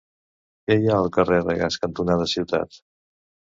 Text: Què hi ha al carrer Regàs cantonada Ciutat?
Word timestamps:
Què 0.69 0.77
hi 0.79 0.89
ha 0.89 0.95
al 1.03 1.11
carrer 1.19 1.39
Regàs 1.45 1.79
cantonada 1.87 2.29
Ciutat? 2.35 2.83